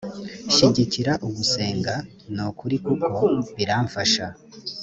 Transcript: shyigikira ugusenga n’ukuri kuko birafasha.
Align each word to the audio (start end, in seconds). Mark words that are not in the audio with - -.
shyigikira 0.53 1.11
ugusenga 1.27 1.95
n’ukuri 2.33 2.75
kuko 2.85 3.21
birafasha. 3.57 4.25